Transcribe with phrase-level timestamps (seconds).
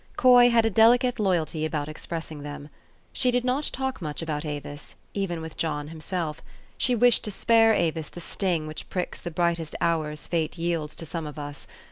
[0.17, 2.69] Coy had a delicate loyalty about expressing them.
[3.13, 6.41] She did not talk much about Avis, even with John himself:
[6.75, 11.05] she wished to spare Avis the sting which pricks the brightest hours fate yields to
[11.05, 11.67] some of us?